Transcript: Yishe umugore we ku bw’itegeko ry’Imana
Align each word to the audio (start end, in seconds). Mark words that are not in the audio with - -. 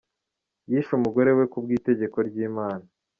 Yishe 0.69 0.91
umugore 0.99 1.29
we 1.37 1.43
ku 1.51 1.57
bw’itegeko 1.63 2.17
ry’Imana 2.27 2.85